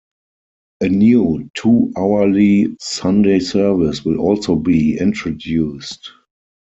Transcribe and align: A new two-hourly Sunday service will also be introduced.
A 0.81 0.89
new 0.89 1.47
two-hourly 1.53 2.75
Sunday 2.79 3.39
service 3.39 4.03
will 4.03 4.17
also 4.17 4.55
be 4.55 4.97
introduced. 4.97 6.11